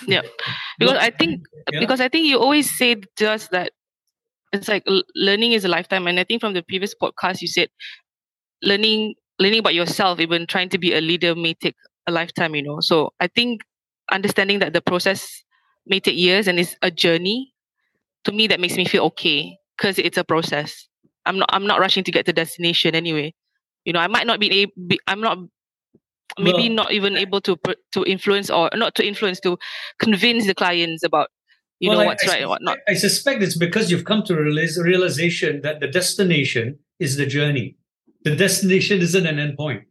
[0.07, 0.21] Yeah.
[0.79, 1.79] because I think Yeah.
[1.79, 3.71] because I think you always say us that
[4.51, 4.83] it's like
[5.15, 7.69] learning is a lifetime, and I think from the previous podcast you said
[8.63, 11.75] learning learning about yourself, even trying to be a leader, may take
[12.07, 12.55] a lifetime.
[12.55, 13.61] You know, so I think
[14.11, 15.43] understanding that the process
[15.85, 17.53] may take years and it's a journey.
[18.25, 20.88] To me, that makes me feel okay because it's a process.
[21.29, 23.33] I'm not I'm not rushing to get to destination anyway.
[23.85, 24.73] You know, I might not be able.
[24.87, 25.37] Be, I'm not
[26.39, 27.57] maybe not even able to
[27.93, 29.57] to influence or not to influence to
[29.99, 31.29] convince the clients about
[31.79, 32.77] you Well, know what's I right and what not.
[32.87, 37.25] I suspect it's because you've come to a realis- realization that the destination is the
[37.25, 37.77] journey.
[38.23, 39.83] The destination isn't an endpoint,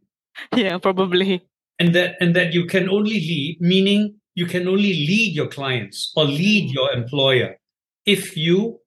[0.55, 1.41] Yeah, probably.
[1.79, 6.11] and that and that you can only lead, meaning you can only lead your clients
[6.15, 6.73] or lead mm.
[6.73, 7.55] your employer
[8.05, 8.79] if you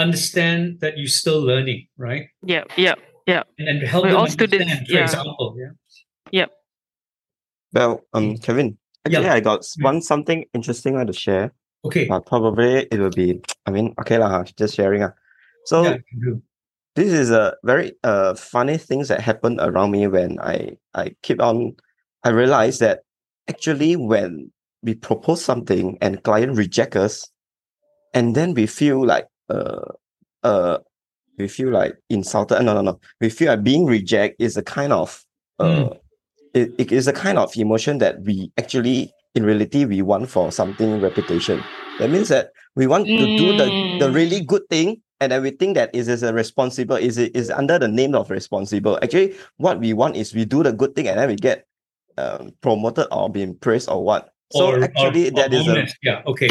[0.00, 2.26] understand that you're still learning, right?
[2.42, 2.94] Yeah, yeah,
[3.26, 3.42] yeah.
[3.58, 5.02] And, and help We're them all students, understand, for yeah.
[5.04, 5.56] example.
[5.58, 5.72] Yeah.
[6.32, 6.50] Yep.
[7.72, 9.34] Well, um, Kevin, actually, Yeah.
[9.34, 11.52] I got one something interesting I want to share,
[11.84, 12.06] Okay.
[12.08, 15.02] but probably it will be, I mean, okay, lah, just sharing.
[15.02, 15.12] ah.
[15.66, 15.98] So, yeah,
[16.96, 21.40] this is a very uh funny things that happen around me when I I keep
[21.40, 21.76] on
[22.26, 23.06] I realize that
[23.46, 24.50] actually when
[24.82, 27.30] we propose something and client reject us
[28.12, 29.92] and then we feel like uh
[30.44, 30.78] uh
[31.38, 32.62] we feel like insulted.
[32.62, 33.00] No no no.
[33.20, 35.24] We feel like being reject is a kind of
[35.58, 35.90] uh
[36.54, 40.50] it, it is a kind of emotion that we actually in reality we want for
[40.52, 41.68] something reputation.
[41.98, 44.14] That means that we want to do the the Mm.
[44.14, 47.50] really good thing and then we think that is is a responsible is it is
[47.50, 48.98] under the name of responsible.
[49.02, 51.66] Actually what we want is we do the good thing and then we get
[52.18, 55.86] um, promoted or being praised or what so or, actually or, that or is a
[56.02, 56.22] yeah.
[56.26, 56.48] Okay.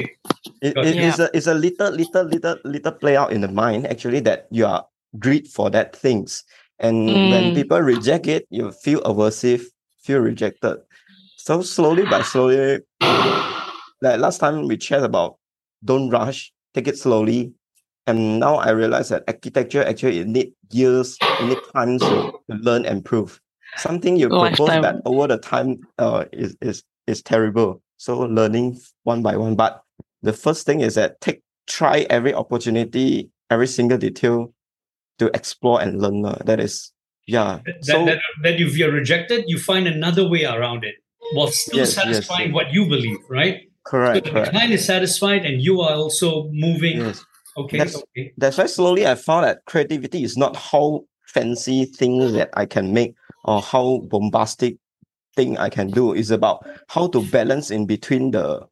[0.61, 1.03] it, Got it it.
[1.03, 4.47] is a it's a little little little little play out in the mind actually that
[4.51, 4.85] you are
[5.19, 6.43] greed for that things
[6.79, 7.55] and when Mm.
[7.55, 9.63] people reject it you feel aversive
[10.03, 10.77] feel rejected
[11.37, 12.79] so slowly but slowly
[14.01, 15.37] like last time we chat about
[15.83, 17.53] don't rush take it slowly
[18.07, 22.55] and now i realize that architecture actually it need years it need time to, to
[22.61, 23.39] learn and prove
[23.75, 24.81] something you propose Lifetime.
[24.81, 29.83] that over the time uh, is, is is terrible so learning one by one but
[30.23, 34.53] the first thing is that take try every opportunity every single detail
[35.19, 36.91] to explore and learn that is
[37.27, 40.95] yeah That, so that, that if you're rejected, you find another way around it
[41.33, 42.55] while still Yes, satisfying yes.
[42.55, 43.61] what you believe, right?
[43.61, 46.97] So correct the correct client is satisfied and you are also moving.
[47.05, 47.23] yes
[47.57, 47.77] Okay.
[47.77, 48.31] That's- Okay.
[48.37, 52.93] that's why slowly I found that creativity is not how fancy things that I can
[52.93, 54.77] make or how bombastic
[55.35, 56.13] thing I can do.
[56.13, 58.67] is about how to balance in between the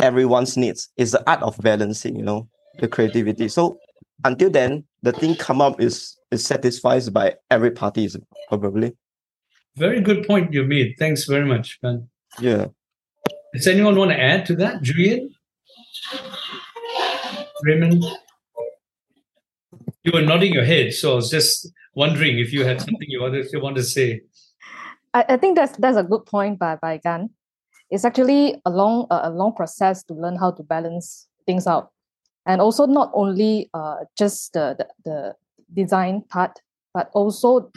[0.00, 0.88] everyone's needs.
[0.96, 2.48] It's the art of balancing, you know,
[2.78, 3.48] the creativity.
[3.48, 3.78] So
[4.24, 8.16] until then, the thing come up is is satisfied by every party is
[8.48, 8.94] probably.
[9.76, 10.96] Very good point you made.
[10.98, 12.08] Thanks very much, Ben.
[12.40, 12.66] Yeah.
[13.54, 14.82] Does anyone want to add to that?
[14.82, 15.34] Julian?
[17.62, 18.04] Raymond?
[20.04, 23.20] You were nodding your head, so I was just wondering if you had something you
[23.22, 24.22] wanted you want to say.
[25.18, 27.30] I, I think that's that's a good point by by Gan.
[27.90, 31.90] It's actually a long a a long process to learn how to balance things out,
[32.46, 35.34] and also not only uh, just the, the the
[35.74, 36.60] design part,
[36.94, 37.70] but also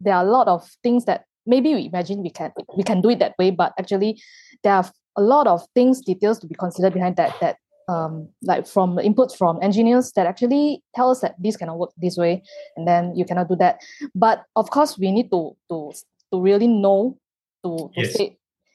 [0.00, 3.08] there are a lot of things that maybe we imagine we can we can do
[3.10, 4.20] it that way, but actually
[4.62, 4.84] there are
[5.16, 7.56] a lot of things details to be considered behind that that
[7.88, 12.18] um, like from inputs from engineers that actually tell us that this cannot work this
[12.18, 12.42] way
[12.76, 13.80] and then you cannot do that
[14.14, 15.90] but of course we need to to
[16.32, 17.18] to really know
[17.64, 18.12] to, to Yes.
[18.14, 18.28] say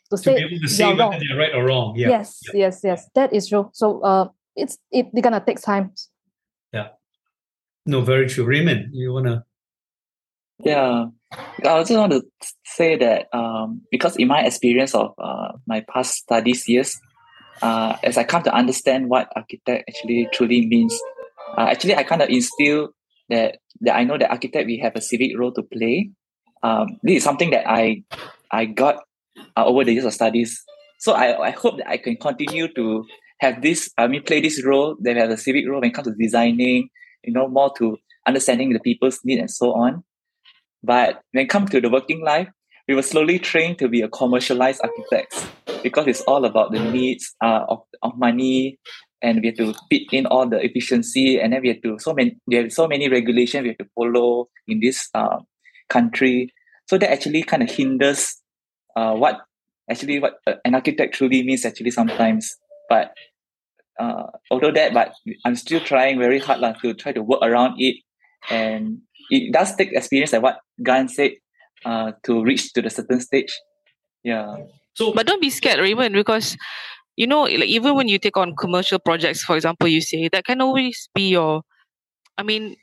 [0.09, 1.19] to To say be able to say whether wrong.
[1.21, 1.95] they're right or wrong.
[1.95, 2.09] Yeah.
[2.09, 5.91] yes yes yes that is true so uh it's it they're gonna take time
[6.73, 6.89] Yeah.
[7.85, 8.45] No, very true.
[8.45, 9.45] Raymond, you wanna
[10.63, 11.07] Yeah,
[11.65, 12.23] I just want to
[12.65, 16.95] say that um, because in my experience of uh, my past studies years,
[17.61, 20.93] uh, as I come to understand what architect actually truly means,
[21.57, 22.89] uh, actually I kind of instill
[23.29, 26.11] that that I know that architect we have a civic role to play.
[26.63, 28.03] Um, this is something that I
[28.51, 29.03] I got
[29.57, 30.63] uh, over the years of studies.
[30.99, 33.05] So I, I hope that I can continue to
[33.39, 33.91] have this.
[33.97, 34.95] I mean, play this role.
[34.99, 36.89] We have a civic role when it comes to designing.
[37.23, 37.97] You know, more to
[38.27, 40.03] understanding the people's need and so on.
[40.83, 42.49] But when it comes to the working life,
[42.87, 45.47] we were slowly trained to be a commercialized architects
[45.81, 48.77] because it's all about the needs uh, of, of money
[49.21, 52.13] and we have to fit in all the efficiency and then we have to so
[52.13, 55.37] many we have so many regulations we have to follow in this uh,
[55.93, 56.49] country.
[56.89, 58.41] So that actually kind of hinders
[58.95, 59.41] uh, what
[59.89, 62.49] actually what uh, an architect truly means actually sometimes.
[62.89, 63.13] But
[63.99, 65.13] uh, although that but
[65.45, 67.95] i'm still trying very hard lah, to try to work around it.
[68.49, 71.31] And it does take experience like what Gan said
[71.85, 73.53] uh, to reach to the certain stage.
[74.23, 74.55] Yeah.
[74.95, 76.57] So But don't be scared, Raymond, because
[77.15, 80.45] you know, like even when you take on commercial projects, for example, you say that
[80.45, 81.61] can always be your.
[82.37, 82.75] I mean,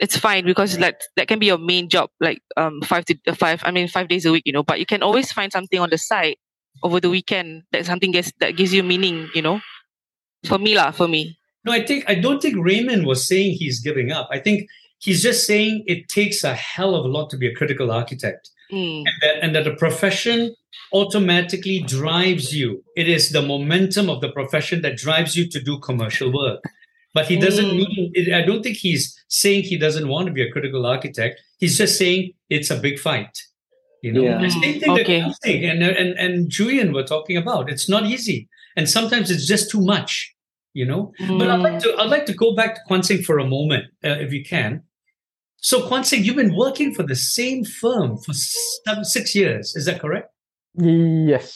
[0.00, 3.34] it's fine because like that can be your main job, like um five to uh,
[3.34, 3.62] five.
[3.64, 4.62] I mean, five days a week, you know.
[4.62, 6.36] But you can always find something on the side
[6.82, 9.60] over the weekend that something gets that gives you meaning, you know.
[10.44, 11.38] For me, lah, for me.
[11.64, 14.28] No, I think I don't think Raymond was saying he's giving up.
[14.30, 17.54] I think he's just saying it takes a hell of a lot to be a
[17.54, 18.50] critical architect.
[18.72, 19.04] Mm.
[19.06, 20.54] and that, and that the profession
[20.92, 22.82] automatically drives you.
[22.96, 26.62] It is the momentum of the profession that drives you to do commercial work.
[27.14, 27.76] But he doesn't Mm.
[27.76, 31.40] mean, it, I don't think he's saying he doesn't want to be a critical architect.
[31.58, 33.34] He's just saying it's a big fight.
[34.02, 34.38] You know, Yeah.
[34.40, 35.20] the same thing Okay.
[35.20, 37.70] that Kelsey and, and, and Julian were talking about.
[37.70, 38.48] It's not easy.
[38.76, 40.30] And sometimes it's just too much.
[40.76, 41.12] you know.
[41.20, 41.38] Mm.
[41.38, 43.84] But I'd like to I'd like to go back to Kwan Seng for a moment,
[44.04, 44.82] uh, if you can.
[45.68, 49.76] So Kwan Seng, you've been working for the same firm for seven, six years.
[49.76, 50.28] Is that correct?
[50.76, 51.46] Yes.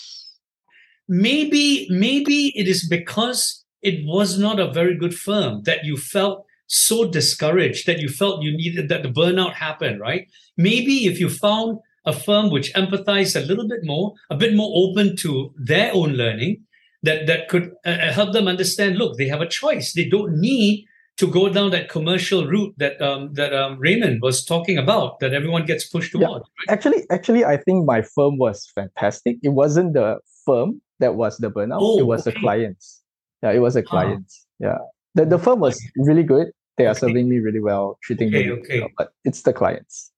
[1.09, 6.45] Maybe maybe it is because it was not a very good firm that you felt
[6.67, 10.29] so discouraged that you felt you needed that the burnout happened, right?
[10.57, 14.71] Maybe if you found a firm which empathized a little bit more, a bit more
[14.75, 16.65] open to their own learning,
[17.03, 18.97] that that could uh, uh, help them understand.
[18.97, 19.93] Look, they have a choice.
[19.93, 20.85] They don't need
[21.17, 25.21] to go down that commercial route that um, that um, Raymond was talking about.
[25.21, 26.27] That everyone gets pushed towards.
[26.27, 26.73] Yeah.
[26.73, 26.77] Right?
[26.77, 29.37] Actually, actually, I think my firm was fantastic.
[29.43, 31.79] It wasn't the firm that was the burnout.
[31.81, 32.35] Oh, it was okay.
[32.35, 33.03] the clients.
[33.43, 34.47] Yeah, it was the clients.
[34.59, 34.79] Yeah,
[35.15, 36.49] the the firm was really good.
[36.77, 37.01] They are okay.
[37.01, 38.81] serving me really well, treating okay, me really okay.
[38.81, 38.91] well.
[38.97, 40.13] But it's the clients.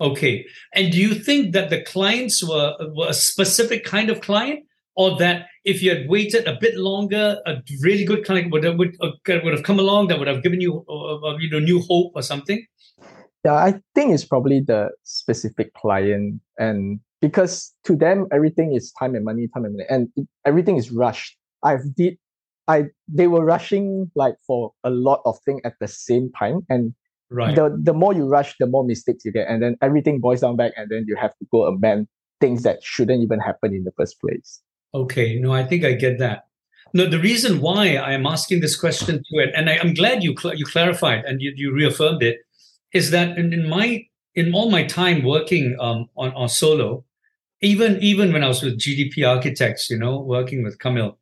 [0.00, 0.46] Okay.
[0.72, 4.66] And do you think that the clients were, were a specific kind of client?
[4.96, 8.78] Or that if you had waited a bit longer, a really good client would have,
[8.78, 11.58] would, uh, would have come along that would have given you, uh, uh, you know,
[11.58, 12.64] new hope or something?
[13.44, 19.16] Yeah, I think it's probably the specific client, and because to them everything is time
[19.16, 21.36] and money, time and money, and everything is rushed.
[21.64, 22.16] I've did,
[22.68, 26.94] I they were rushing like for a lot of things at the same time, and
[27.34, 27.56] Right.
[27.56, 30.56] The the more you rush, the more mistakes you get, and then everything boils down
[30.56, 32.06] back, and then you have to go amend
[32.40, 34.60] things that shouldn't even happen in the first place.
[34.94, 36.44] Okay, no, I think I get that.
[36.92, 40.22] No, the reason why I am asking this question to it, and I, am glad
[40.22, 42.38] you cl- you clarified and you, you reaffirmed it,
[42.92, 44.04] is that in, in my
[44.36, 47.04] in all my time working um, on on solo,
[47.60, 51.18] even even when I was with GDP Architects, you know, working with Kamil,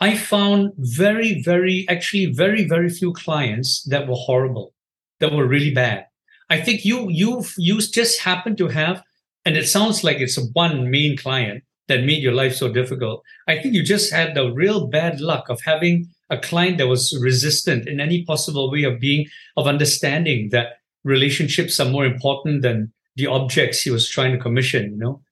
[0.00, 4.74] I found very very actually very very few clients that were horrible
[5.20, 6.06] that were really bad.
[6.50, 9.02] I think you you you just happen to have,
[9.44, 13.22] and it sounds like it's one main client that made your life so difficult.
[13.46, 17.18] I think you just had the real bad luck of having a client that was
[17.20, 22.92] resistant in any possible way of being of understanding that relationships are more important than
[23.16, 24.92] the objects he was trying to commission.
[24.92, 25.22] You know,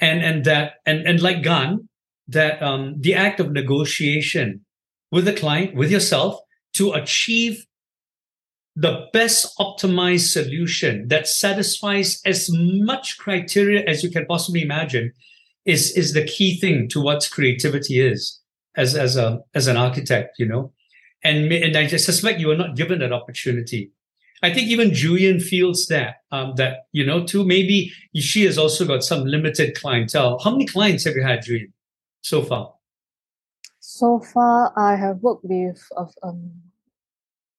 [0.00, 1.88] and and that and and like Gan,
[2.30, 4.64] that um, the act of negotiation
[5.10, 6.40] with the client, with yourself,
[6.74, 7.66] to achieve
[8.76, 15.12] the best optimized solution that satisfies as much criteria as you can possibly imagine
[15.66, 18.40] is is the key thing to what creativity is
[18.76, 20.72] as as a as an architect you know?
[21.24, 23.90] And and i suspect you were not given that opportunity.
[24.42, 27.44] I think even Ju Yin feels that um, that you know too.
[27.44, 30.38] Maybe she has also got some limited clientele.
[30.38, 31.72] How many clients have you had Ju Yin
[32.20, 32.74] so far?
[33.80, 35.82] So far i have worked with
[36.22, 36.52] um,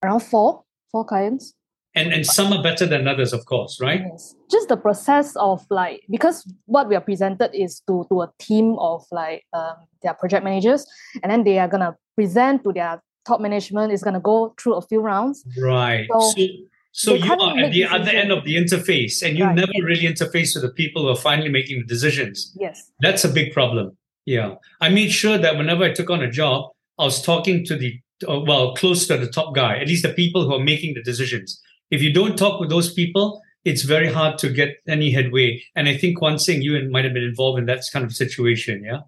[0.04, 1.54] around four four clients.
[1.93, 4.02] And and some are better than others of course right?
[4.10, 4.36] Yes.
[4.50, 8.78] just the process of like because what we are presented is to to a team
[8.80, 10.86] of like um, their project managers
[11.21, 13.91] and then they are gonna present to their top management.
[13.91, 15.43] Is gonna go through a few rounds.
[15.62, 16.08] Right.
[16.10, 16.45] So, so,
[16.93, 19.56] so you are at the other end of the interface and you right.
[19.56, 22.56] never really interface with the people who are finally making the decisions.
[22.58, 22.91] Yes.
[23.02, 26.70] That's a big problem yeah i made sure that whenever i took on a job
[27.00, 30.14] i was talking to the uh, well, close to the top guy, at least the
[30.14, 31.62] people who are making the decisions.
[31.90, 35.62] If you don't talk with those people, it's very hard to get any headway.
[35.76, 38.84] And I think Kwan Seng, you might have been involved in that kind of situation,
[38.84, 39.00] yeah?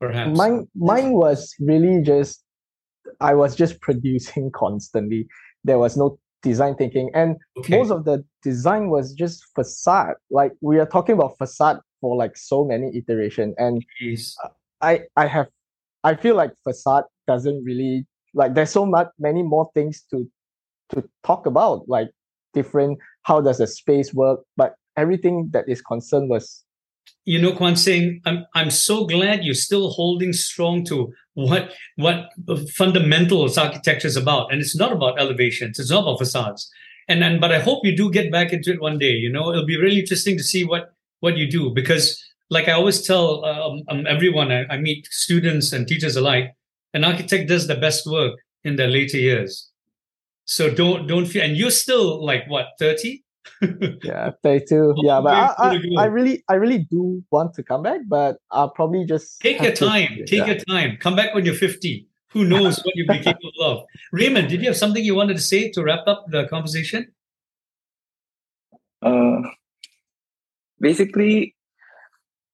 [0.00, 0.36] Perhaps.
[0.36, 2.42] Mine, mine was really just,
[3.20, 5.26] I was just producing constantly.
[5.64, 7.10] There was no design thinking.
[7.14, 7.76] And okay.
[7.76, 10.14] most of the design was just facade.
[10.30, 13.54] Like we are talking about facade for like so many iteration.
[13.58, 14.34] And Jeez.
[14.80, 15.48] I, I have,
[16.04, 18.06] I feel like facade doesn't really
[18.36, 20.30] like there's so much many more things to
[20.90, 22.08] to talk about like
[22.54, 26.62] different how does the space work but everything that is concerned was
[27.24, 32.30] you know Kwan Seng, I'm I'm so glad you're still holding strong to what what
[32.74, 36.68] fundamentals architecture is about, and it's not about elevations, it's not about facades,
[37.08, 39.12] and and but I hope you do get back into it one day.
[39.12, 42.72] You know, it'll be really interesting to see what what you do because, like I
[42.72, 46.52] always tell um, um, everyone I, I meet, students and teachers alike,
[46.94, 49.70] an architect does the best work in their later years.
[50.44, 53.22] So don't don't feel and you're still like what, 30?
[54.02, 54.94] yeah, 32.
[54.98, 58.70] yeah, but I, I, I, really I really do want to come back, but I'll
[58.70, 60.08] probably just take your time.
[60.16, 60.46] To, take yeah.
[60.46, 60.98] your time.
[61.00, 62.06] Come back when you're 50.
[62.30, 63.84] Who knows what you'll be capable of?
[64.12, 67.12] Raymond, did you have something you wanted to say to wrap up the conversation?
[69.02, 69.42] Uh
[70.80, 71.54] basically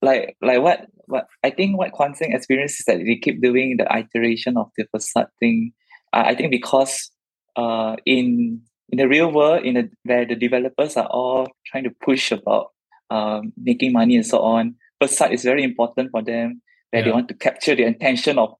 [0.00, 3.76] like like what what I think what Kwan Seng experienced is that they keep doing
[3.76, 5.72] the iteration of the facade thing.
[6.12, 7.10] Uh, I think because
[7.56, 11.90] uh in in the real world, in the, where the developers are all trying to
[12.02, 12.68] push about
[13.10, 16.60] um, making money and so on, facade is very important for them.
[16.90, 17.06] Where yeah.
[17.06, 18.54] they want to capture the attention of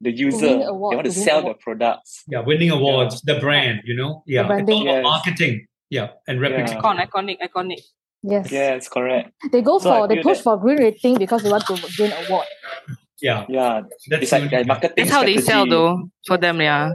[0.00, 0.48] the user.
[0.48, 1.56] win They want to to sell award.
[1.56, 2.22] the products.
[2.28, 4.22] Yeah, winning awards, the brand, you know.
[4.26, 5.02] Yeah, it's all about Yes.
[5.02, 5.66] marketing.
[5.90, 6.78] Yeah, and reputation.
[6.78, 7.80] Icon, iconic, iconic.
[8.26, 8.50] Yes.
[8.50, 9.30] Yes, correct.
[9.52, 12.12] They go So for they push that- for green rating because they want to gain
[12.26, 12.46] award.
[13.20, 14.94] Yeah, Yeah, that's it's like their marketing.
[15.04, 16.10] That's how they sell, though.
[16.26, 16.92] For them, yeah,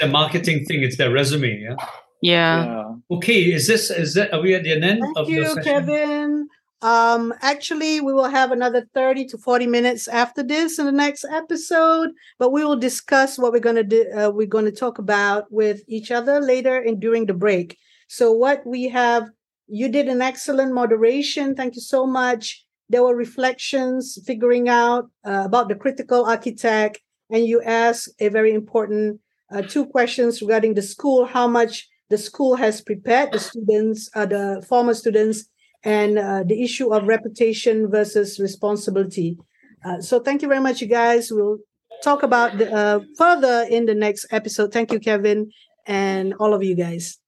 [0.00, 0.82] the marketing thing.
[0.82, 1.60] It's their resume.
[1.60, 1.74] Yeah.
[2.22, 2.64] yeah.
[2.64, 3.16] Yeah.
[3.16, 5.62] Okay, is this is that are we at the end Thank of the you, session?
[5.64, 6.48] Kevin.
[6.80, 11.24] Um, actually, we will have another 30 to 40 minutes after this in the next
[11.28, 14.06] episode, but we will discuss what we're going to do.
[14.16, 17.76] Uh, we're going to talk about with each other later and during the break.
[18.06, 19.24] So, what we have,
[19.68, 21.54] you did an excellent moderation.
[21.54, 22.64] Thank you so much.
[22.88, 27.00] There were reflections, figuring out uh, about the critical architect,
[27.30, 29.20] and you asked a very important
[29.52, 34.24] uh, two questions regarding the school, how much the school has prepared the students, uh,
[34.24, 35.44] the former students,
[35.84, 39.36] and uh, the issue of reputation versus responsibility.
[39.84, 41.30] Uh, so thank you very much, you guys.
[41.30, 41.58] We'll
[42.02, 44.72] talk about the, uh, further in the next episode.
[44.72, 45.50] Thank you, Kevin,
[45.86, 47.18] and all of you guys.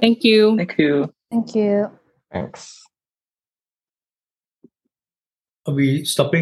[0.00, 0.56] Thank you.
[0.56, 1.12] Thank you.
[1.30, 1.90] Thank you.
[2.32, 2.82] Thanks.
[5.66, 6.38] Are we stopping